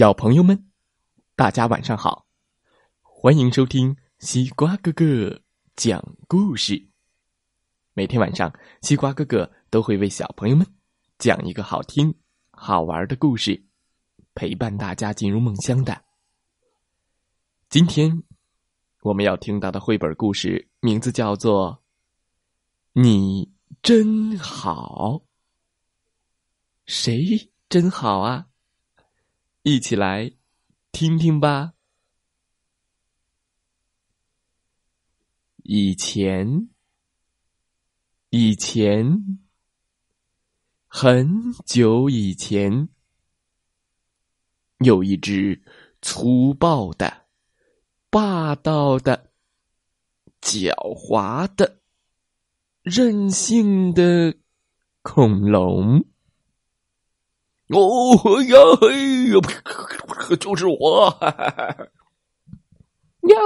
[0.00, 0.70] 小朋友们，
[1.36, 2.26] 大家晚上好！
[3.02, 5.42] 欢迎收听西瓜哥哥
[5.76, 6.88] 讲故事。
[7.92, 8.50] 每天晚上，
[8.80, 10.66] 西瓜哥哥都会为小朋友们
[11.18, 12.14] 讲一个好听、
[12.50, 13.62] 好玩的故事，
[14.34, 16.02] 陪伴大家进入梦乡的。
[17.68, 18.22] 今天
[19.02, 21.74] 我们要听到的绘本故事名字叫做
[22.98, 25.16] 《你真好》，
[26.86, 28.46] 谁真好啊？
[29.62, 30.32] 一起来
[30.90, 31.74] 听听吧。
[35.62, 36.70] 以前，
[38.30, 39.38] 以前，
[40.88, 42.88] 很久以前，
[44.78, 45.62] 有一只
[46.00, 47.26] 粗暴的、
[48.08, 49.30] 霸道的、
[50.40, 51.82] 狡猾的、
[52.80, 54.34] 任性的
[55.02, 56.02] 恐龙。
[57.72, 59.38] 哦呀嘿呀，
[60.40, 61.16] 就是我
[63.28, 63.36] 呀！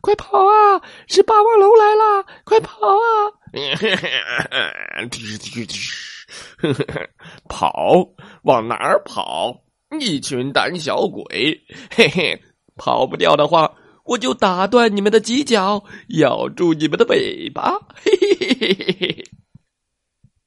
[0.00, 0.82] 快跑啊！
[1.06, 3.30] 是霸王龙来了，快跑啊！
[7.48, 7.94] 跑
[8.42, 9.62] 往哪儿跑？
[10.00, 11.62] 一群胆小鬼！
[11.90, 12.42] 嘿嘿，
[12.76, 13.72] 跑不掉的话，
[14.04, 15.84] 我就打断你们的犄角，
[16.18, 17.78] 咬住你们的尾巴！
[17.94, 19.24] 嘿嘿嘿嘿嘿！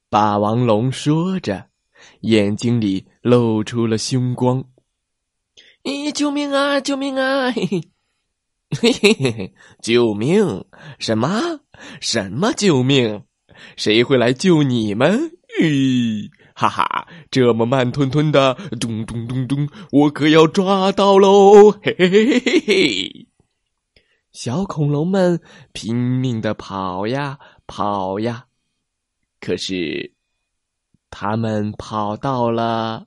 [0.09, 1.67] 霸王龙说着。
[2.21, 4.65] 眼睛里露出了凶光，
[5.83, 6.11] 咦！
[6.11, 6.81] 救命啊！
[6.81, 7.49] 救命啊！
[7.51, 7.65] 嘿
[8.81, 9.53] 嘿嘿嘿！
[9.81, 10.65] 救命！
[10.99, 11.61] 什么？
[12.01, 13.23] 什么救命？
[13.77, 15.31] 谁会来救你们？
[15.61, 16.29] 咦！
[16.53, 17.07] 哈哈！
[17.31, 21.71] 这么慢吞吞的，咚咚咚咚，我可要抓到喽！
[21.71, 23.27] 嘿嘿嘿嘿嘿！
[24.33, 28.47] 小恐龙们拼命的跑呀跑呀，
[29.39, 30.13] 可是。
[31.15, 33.05] 他们跑到了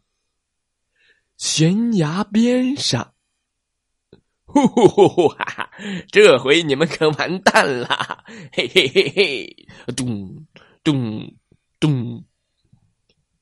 [1.36, 3.12] 悬崖边上，
[4.46, 5.28] 呼呼呼呼！
[5.28, 5.70] 哈哈，
[6.10, 8.24] 这回你们可完蛋了！
[8.52, 9.66] 嘿嘿嘿嘿！
[9.94, 10.46] 咚
[10.82, 11.34] 咚
[11.78, 12.24] 咚！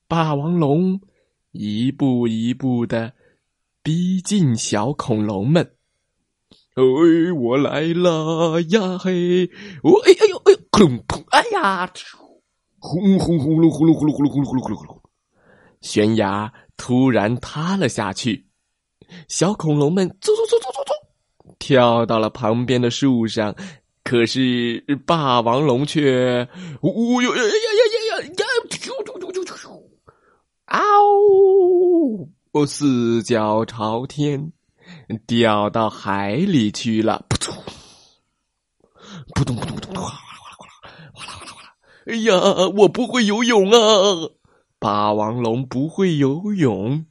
[0.09, 1.01] 霸王龙
[1.53, 3.13] 一步一步的
[3.83, 5.77] 逼近小恐龙们。
[6.75, 8.99] 哎，我来了呀！
[8.99, 9.49] 嘿，
[9.85, 11.25] 我哎哎呦哎呦，砰砰！
[11.31, 11.93] 哎呀！
[12.81, 15.03] 轰轰轰隆轰隆轰隆轰隆轰隆轰隆轰隆！
[15.81, 18.47] 悬崖突然塌了下去，
[19.29, 20.93] 小恐龙们走走走走走走，
[21.59, 23.55] 跳到了旁边的树上。
[24.03, 26.47] 可是霸王龙却，
[26.83, 28.33] 呜哟呀呀呀呀呀呀！
[28.69, 29.83] 啾啾啾啾啾啾！
[30.67, 32.29] 嗷！
[32.53, 34.53] 我四脚朝天，
[35.27, 37.25] 掉到海里去了。
[37.31, 37.55] 扑通！
[39.35, 40.05] 扑通扑通扑通！
[42.07, 42.35] 哎呀，
[42.77, 43.79] 我不会游泳啊！
[44.85, 47.07] 霸王龙不会游泳，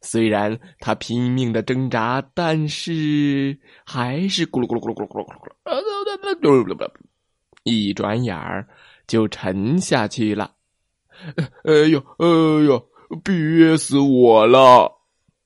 [0.00, 5.28] 虽然他拼命的挣扎，但是还是咕噜咕噜咕噜咕噜咕噜
[6.40, 6.90] 咕噜咕噜，
[7.62, 8.66] 一转眼儿
[9.06, 10.52] 就沉下去了。
[11.62, 12.26] 哎呦，哎
[12.64, 12.90] 呦，
[13.22, 14.90] 憋死我了！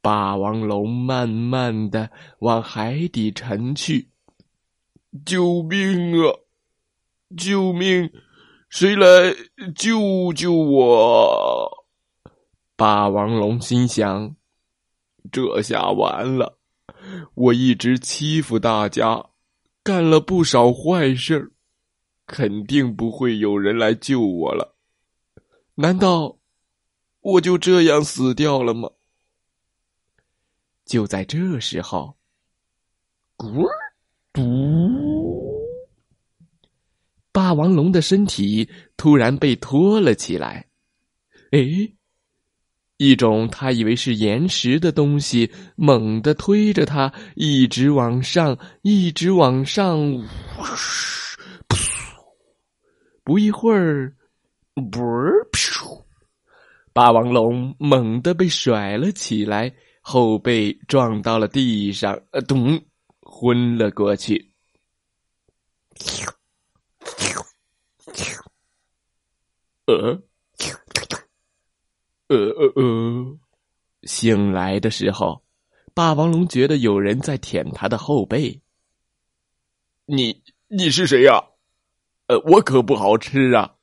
[0.00, 4.08] 霸王龙慢慢的往海底沉去。
[5.26, 6.32] 救命啊！
[7.36, 8.10] 救命！
[8.70, 9.34] 谁来
[9.74, 11.86] 救救我？
[12.76, 14.36] 霸王龙心想
[15.32, 16.56] ：“这下完了！
[17.34, 19.30] 我一直欺负大家，
[19.82, 21.52] 干了不少坏事
[22.26, 24.76] 肯定不会有人来救我了。
[25.74, 26.38] 难道
[27.20, 28.88] 我就这样死掉了吗？”
[30.86, 32.16] 就在这时候，
[33.36, 33.66] 咕
[34.32, 34.89] 嘟。
[37.50, 40.66] 霸王龙的身体突然被拖了起来，
[41.50, 41.58] 哎，
[42.96, 49.98] 一种他以为是岩石的东西猛地推着他，一直往上，一直往上，
[53.24, 54.14] 不一会儿，
[56.92, 62.80] 霸王龙猛地被甩了起来，后背撞到了地上，呃，咚，
[63.22, 64.49] 昏了过去。
[69.86, 70.22] 呃，
[72.28, 73.38] 呃呃呃，
[74.04, 75.42] 醒来的时候，
[75.94, 78.60] 霸王龙觉得有人在舔他的后背。
[80.06, 81.44] 你你是谁呀？
[82.26, 83.74] 呃，我可不好吃啊！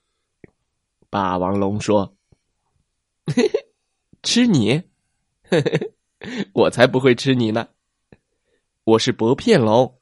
[1.10, 2.16] 霸王龙说
[4.24, 4.84] ：“吃你？
[6.54, 7.70] 我才不会吃你呢！
[8.84, 10.00] 我是薄片龙，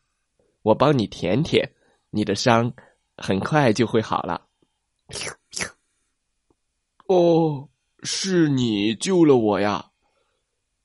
[0.62, 1.74] 我帮你舔舔
[2.12, 2.74] 你的伤，
[3.18, 4.48] 很快就会好了。”
[7.08, 7.70] 哦，
[8.02, 9.92] 是你救了我呀！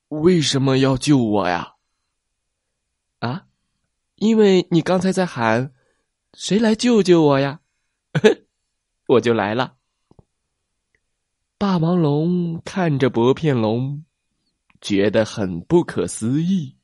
[0.08, 1.76] 为什么要救我呀？
[3.20, 3.46] 啊，
[4.16, 5.72] 因为你刚才在喊
[6.34, 7.60] “谁来救救我呀”，
[9.08, 9.76] 我就来了。
[11.56, 14.04] 霸王龙看着薄片龙，
[14.80, 16.76] 觉得很不可思议。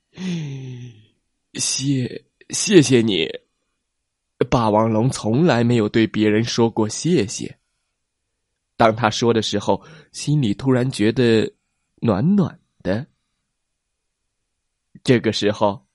[1.53, 3.27] 谢谢谢你，
[4.45, 7.57] 霸王龙从来没有对别人说过谢谢。
[8.75, 11.51] 当他说的时候，心里突然觉得
[11.95, 13.05] 暖暖的。
[15.03, 15.85] 这个时候，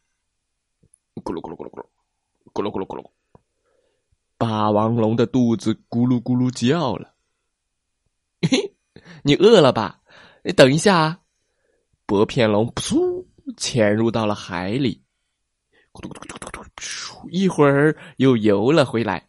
[1.15, 1.87] 咕噜咕噜咕噜咕噜，
[2.53, 3.11] 咕噜咕噜咕噜，
[4.37, 7.15] 霸王龙的肚子咕噜咕噜叫了。
[9.23, 10.01] 你饿了吧？
[10.43, 11.21] 你等一下啊！
[12.05, 13.25] 薄片龙噗
[13.57, 15.01] 潜入到了海里，
[17.31, 19.29] 一会儿又游了回来，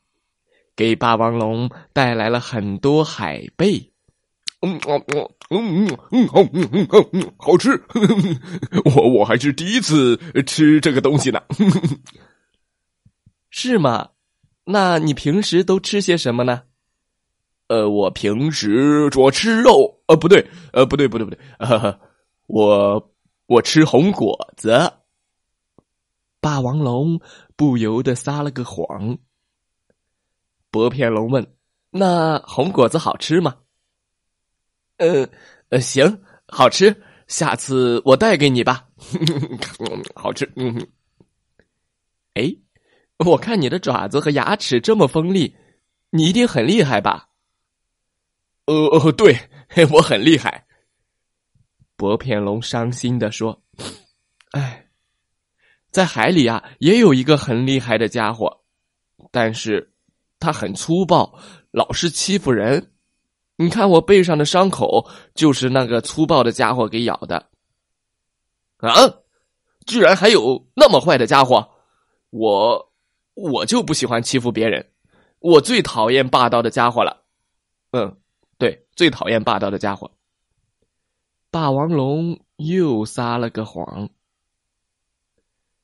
[0.75, 3.91] 给霸王龙带来了很多海贝。
[4.61, 7.71] 嗯嗯嗯嗯嗯好嗯嗯嗯好吃，
[8.95, 10.17] 我我还是第一次
[10.47, 11.41] 吃这个东西呢。
[13.51, 14.09] 是吗？
[14.65, 16.63] 那你平时都吃些什么呢？
[17.67, 21.99] 呃，我平时主要吃肉，呃，不对，呃，不对，不对，不对，呃，
[22.47, 23.11] 我
[23.47, 24.91] 我吃红果子。
[26.43, 27.21] 霸王龙
[27.55, 29.17] 不由得撒了个谎。
[30.69, 31.55] 薄片龙问
[31.89, 33.55] ：“那红果子好吃吗
[34.99, 35.25] ？”“呃
[35.69, 36.93] 呃，行，好吃，
[37.27, 38.85] 下次我带给你吧。
[40.15, 40.51] 好吃。
[40.57, 40.85] ”“嗯。
[42.35, 42.53] ”“哎，
[43.25, 45.55] 我看你的爪子和牙齿这么锋利，
[46.09, 47.29] 你一定很厉害吧
[48.67, 49.33] ？”“呃呃，对，
[49.93, 50.67] 我很厉害。”
[51.95, 53.63] 薄片龙伤心的说
[54.51, 54.81] ：“哎。”
[55.93, 58.61] 在海里啊，也有一个很厉害的家伙，
[59.31, 59.93] 但是
[60.39, 62.91] 他很粗暴，老是欺负人。
[63.55, 67.47] 你看我背上的伤口，就是那个粗暴的家伙给咬的。
[68.77, 68.91] 啊！
[69.85, 71.69] 居然还有那么坏的家伙！
[72.31, 72.91] 我
[73.35, 74.89] 我就不喜欢欺负别人，
[75.37, 77.23] 我最讨厌霸道的家伙了。
[77.91, 78.17] 嗯，
[78.57, 80.09] 对，最讨厌霸道的家伙。
[81.51, 84.09] 霸王龙又撒了个谎。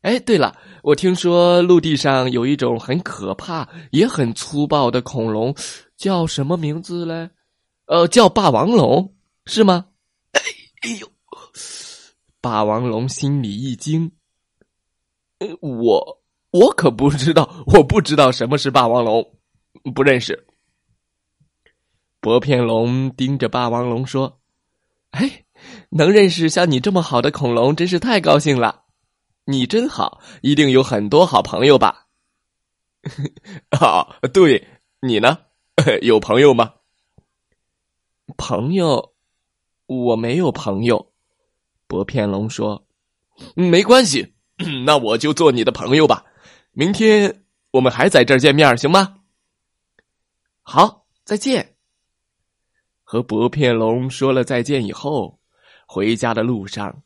[0.01, 5.53] 哎，对了，我听说陆地上有一种很可怕也很粗暴的恐龙，
[5.97, 7.29] 叫什么名字嘞？
[7.85, 9.13] 呃，叫霸王龙，
[9.45, 9.87] 是吗？
[10.31, 11.07] 哎呦，
[12.39, 14.09] 霸王龙心里一惊。
[15.59, 16.21] 我
[16.51, 19.35] 我可不知道，我不知道什么是霸王龙，
[19.93, 20.47] 不认识。
[22.21, 24.39] 薄片龙盯着霸王龙说
[25.11, 25.45] ：“哎，
[25.89, 28.83] 能认识像你这么好的恐龙，真是太高兴了。”
[29.49, 32.05] 你真好，一定有很多好朋友吧？
[33.71, 34.67] 啊， 对，
[35.01, 35.39] 你呢？
[36.03, 36.75] 有朋友吗？
[38.37, 39.15] 朋友，
[39.87, 41.11] 我没有朋友。
[41.87, 42.85] 薄片龙说
[43.57, 44.35] ：“没关系，
[44.85, 46.23] 那我就做你的朋友吧。
[46.73, 49.21] 明天我们还在这儿见面，行吗？”
[50.61, 51.75] 好，再见。
[53.03, 55.39] 和薄片龙说了再见以后，
[55.87, 57.01] 回家的路上，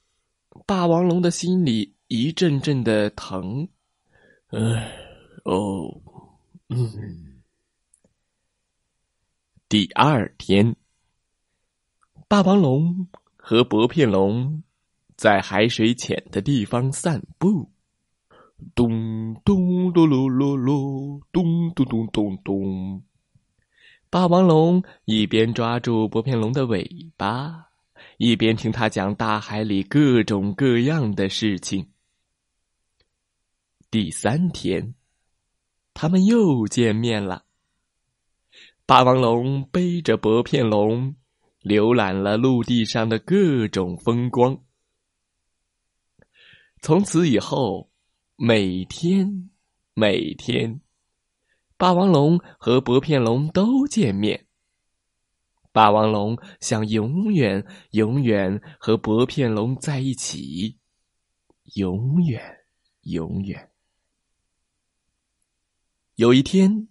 [0.66, 1.96] 霸王龙的心里。
[2.16, 3.68] 一阵阵的疼，
[4.50, 4.60] 唉，
[5.46, 6.00] 哦，
[6.70, 7.42] 嗯。
[9.68, 10.76] 第二天，
[12.28, 14.62] 霸王龙和薄片龙
[15.16, 17.72] 在海水浅的地方散步，
[18.76, 23.04] 咚咚噜噜噜噜，咚咚咚咚咚。
[24.12, 27.70] 霸王龙一边抓住薄片龙的尾巴，
[28.18, 31.90] 一边听他讲大海里各种各样的事情。
[33.94, 34.96] 第三天，
[35.94, 37.46] 他们又见面了。
[38.88, 41.16] 霸王龙背着薄片龙，
[41.62, 44.64] 浏览了陆地上的各种风光。
[46.82, 47.92] 从此以后，
[48.36, 49.52] 每天
[49.94, 50.82] 每天，
[51.78, 54.48] 霸王龙和薄片龙都见面。
[55.72, 60.80] 霸王龙想永远永远和薄片龙在一起，
[61.76, 62.42] 永远
[63.02, 63.70] 永远。
[66.16, 66.88] 有一天，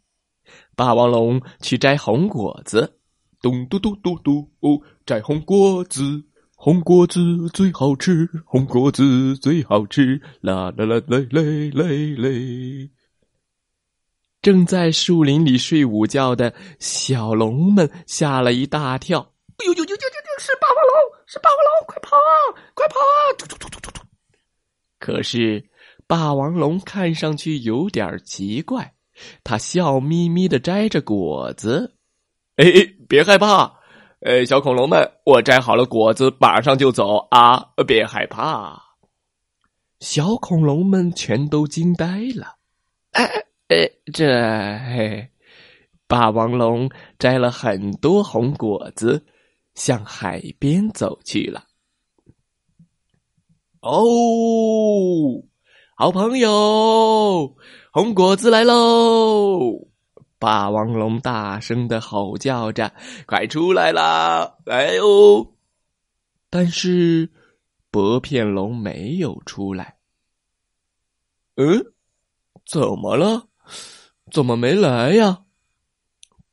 [0.74, 2.98] 霸王龙去摘红果子，
[3.40, 6.24] 咚嘟嘟嘟嘟，哦，摘红果子，
[6.56, 12.90] 红果子最好吃，红果子最好吃，啦啦啦嘞嘞嘞嘞。
[14.40, 19.20] 正在树林里睡午觉的小龙们吓了一大跳，
[19.58, 19.98] 哎呦呦呦呦呦！
[20.38, 20.94] 是霸王龙，
[21.26, 22.34] 是霸王龙，快跑啊，
[22.74, 23.14] 快跑啊！
[23.38, 24.02] 突突突突突突。
[24.98, 25.70] 可是，
[26.08, 28.94] 霸王龙看上去有点奇怪。
[29.44, 31.94] 他笑眯眯的摘着果子，
[32.56, 32.64] 哎，
[33.08, 33.72] 别害怕，
[34.20, 37.72] 呃，小恐龙们，我摘好了果子，马上就走啊！
[37.86, 38.82] 别害怕。
[40.00, 42.56] 小恐龙们全都惊呆了。
[43.12, 43.24] 哎
[43.68, 45.28] 哎，这嘿，
[46.06, 49.24] 霸王龙摘了很多红果子，
[49.74, 51.64] 向海边走去了。
[53.80, 55.42] 哦，
[55.96, 57.56] 好朋友，
[57.94, 59.86] 红果子来喽！
[60.38, 62.90] 霸王龙大声的吼叫着
[63.28, 64.56] ：“快出来啦！
[64.64, 65.46] 来哦！”
[66.48, 67.30] 但是
[67.90, 69.98] 薄片龙没有出来。
[71.56, 71.92] 嗯，
[72.64, 73.48] 怎么了？
[74.30, 75.42] 怎么没来呀？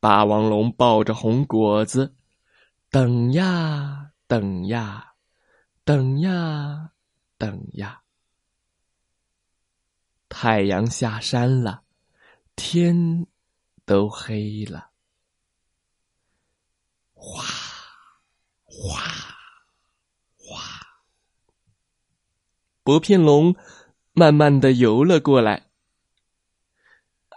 [0.01, 2.15] 霸王龙抱着红果子，
[2.91, 5.13] 等呀等呀，
[5.85, 6.89] 等呀
[7.37, 8.01] 等呀。
[10.29, 11.81] 太阳下山了，
[12.55, 13.27] 天。
[13.85, 14.91] 都黑了，
[17.15, 17.43] 哗，
[18.63, 19.01] 哗，
[20.37, 20.61] 哗！
[22.83, 23.55] 薄片龙
[24.13, 25.71] 慢慢的游了过来。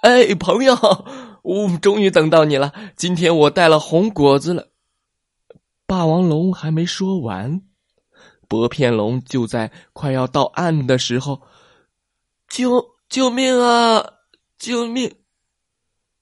[0.02, 0.76] 哎，朋友，
[1.40, 2.74] 我终于等到你了。
[2.98, 4.68] 今天我带了红果子了。
[5.86, 7.62] 霸王龙还没说完，
[8.46, 11.40] 薄片龙就在快要到岸的时候，
[12.52, 14.04] 救救命啊！
[14.58, 15.08] 救命！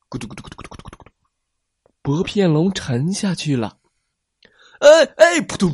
[0.08, 1.10] 咕嘟咕嘟咕嘟咕嘟咕嘟咕嘟，
[2.02, 3.80] 薄片龙沉下去了。
[4.78, 5.72] 哎哎，扑通！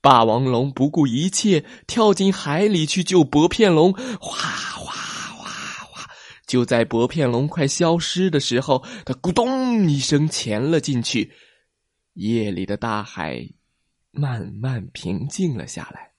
[0.00, 3.92] 霸王龙不顾一切跳进海里去救薄片龙。
[3.92, 4.92] 哗哗
[5.36, 6.10] 哗哗！
[6.48, 11.32] 就在薄片龙快消失的时候，它咕咚一声潜了进去。
[12.14, 13.48] 夜里的大海
[14.10, 16.14] 慢慢平静了下来。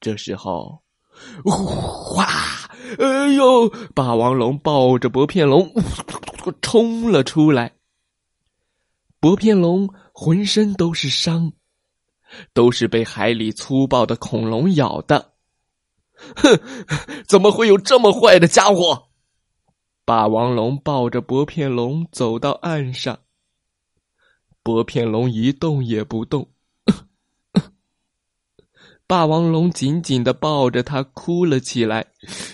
[0.00, 0.82] 这时候。
[1.44, 2.26] 哗！
[2.98, 3.68] 哎呦！
[3.94, 5.72] 霸王龙抱着薄片龙
[6.60, 7.72] 冲了出来。
[9.20, 11.52] 薄片龙浑身都是伤，
[12.52, 15.34] 都是被海里粗暴的恐龙咬的。
[16.36, 16.58] 哼！
[17.28, 19.08] 怎么会有这么坏的家伙？
[20.04, 23.20] 霸王龙抱着薄片龙走到岸上，
[24.62, 26.48] 薄片龙一动也不动。
[29.10, 32.06] 霸王龙紧紧的抱着他，哭了起来。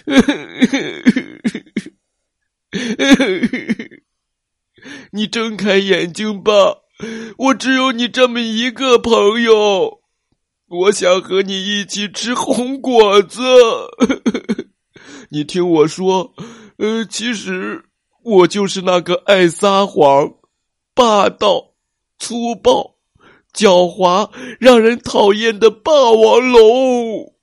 [5.13, 6.53] 你睁开眼睛吧，
[7.37, 10.01] 我只有你这么一个朋友。
[10.67, 13.43] 我想和你一起吃红果子。
[15.29, 16.33] 你听我说，
[16.79, 17.85] 呃，其实
[18.23, 20.37] 我就是那个爱撒谎、
[20.95, 21.75] 霸道、
[22.19, 22.96] 粗暴。
[23.57, 27.35] 狡猾、让人讨厌的霸王龙，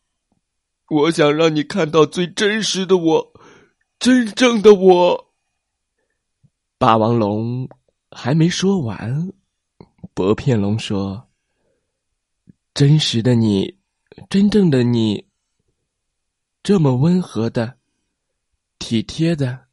[0.87, 3.33] 我想让你看到最真实的我，
[3.97, 5.33] 真正的我。
[6.77, 7.67] 霸王龙
[8.11, 9.33] 还没说完，
[10.13, 11.29] 薄片龙说
[12.75, 13.79] ：“真实的你，
[14.29, 15.25] 真正的你，
[16.61, 17.79] 这么温和的、
[18.77, 19.65] 体贴的，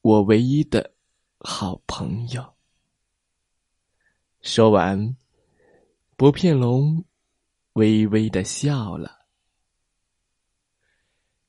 [0.00, 0.92] 我唯一的
[1.40, 2.42] 好朋友。”
[4.46, 5.16] 说完，
[6.16, 7.04] 薄片龙
[7.72, 9.26] 微微的笑了。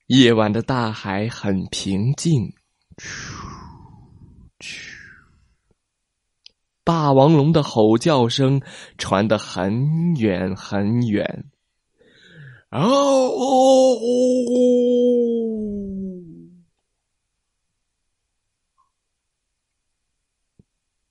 [0.07, 2.55] 夜晚的大海很平静，
[6.83, 8.59] 霸王龙的吼叫声
[8.97, 11.51] 传得很远很远。
[12.71, 13.29] 哦，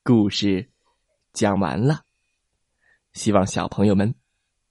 [0.03, 0.69] 故事。
[1.37, 2.07] 讲完了，
[3.13, 4.15] 希望小朋友们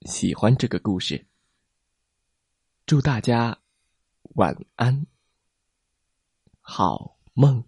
[0.00, 1.24] 喜欢这个故事。
[2.86, 3.56] 祝大家
[4.34, 5.06] 晚安，
[6.60, 7.64] 好梦。